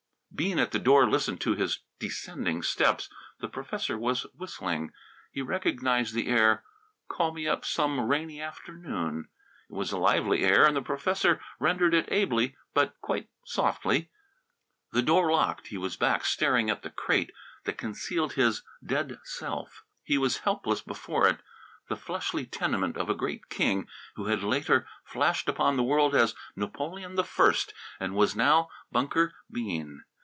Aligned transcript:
Bean, 0.33 0.57
at 0.57 0.71
the 0.71 0.79
door, 0.79 1.07
listened 1.07 1.39
to 1.41 1.53
his 1.55 1.79
descending 1.99 2.63
steps. 2.63 3.09
The 3.41 3.49
professor 3.49 3.95
was 3.97 4.23
whistling. 4.33 4.91
He 5.29 5.41
recognized 5.41 6.15
the 6.15 6.29
air, 6.29 6.63
"Call 7.09 7.31
Me 7.33 7.47
Up 7.47 7.63
Some 7.65 7.99
Rainy 7.99 8.41
Afternoon." 8.41 9.27
It 9.69 9.73
was 9.73 9.91
a 9.91 9.97
lively 9.99 10.43
air 10.43 10.65
and 10.65 10.75
the 10.75 10.81
professor 10.81 11.39
rendered 11.59 11.93
it 11.93 12.07
ably 12.09 12.55
but 12.73 12.95
quite 13.01 13.29
softly. 13.45 14.09
The 14.93 15.01
door 15.03 15.31
locked, 15.31 15.67
he 15.67 15.77
was 15.77 15.95
back 15.97 16.23
staring 16.25 16.69
at 16.71 16.81
the 16.81 16.89
crate 16.89 17.31
that 17.65 17.77
concealed 17.77 18.33
his 18.33 18.63
dead 18.83 19.19
self. 19.23 19.83
He 20.01 20.17
was 20.17 20.39
helpless 20.39 20.81
before 20.81 21.27
it. 21.27 21.41
The 21.87 21.97
fleshly 21.97 22.45
tenement 22.47 22.95
of 22.97 23.09
a 23.09 23.13
great 23.15 23.49
king 23.49 23.85
who 24.15 24.25
had 24.27 24.43
later 24.43 24.87
flashed 25.03 25.47
upon 25.49 25.75
the 25.75 25.83
world 25.83 26.15
as 26.15 26.33
Napoleon 26.55 27.19
I, 27.19 27.55
and 27.99 28.15
was 28.15 28.35
now 28.35 28.69
Bunker 28.91 29.35
Bean! 29.51 30.03